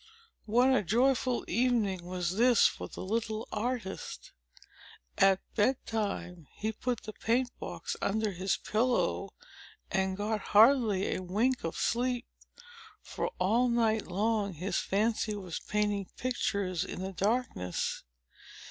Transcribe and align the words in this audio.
What 0.47 0.73
a 0.75 0.81
joyful 0.81 1.45
evening 1.47 2.05
was 2.07 2.35
this 2.37 2.65
for 2.65 2.87
the 2.87 3.03
little 3.05 3.47
artist! 3.51 4.31
At 5.19 5.41
bedtime, 5.53 6.47
he 6.55 6.71
put 6.71 7.03
the 7.03 7.13
paint 7.13 7.51
box 7.59 7.95
under 8.01 8.31
his 8.31 8.57
pillow, 8.57 9.35
and 9.91 10.17
got 10.17 10.41
hardly 10.57 11.13
a 11.13 11.21
wink 11.21 11.63
of 11.63 11.77
sleep; 11.77 12.25
for, 13.03 13.29
all 13.39 13.69
night 13.69 14.07
long, 14.07 14.53
his 14.53 14.77
fancy 14.77 15.35
was 15.35 15.59
painting 15.59 16.09
pictures 16.17 16.83
in 16.83 17.01
the 17.03 17.13
darkness. 17.13 18.01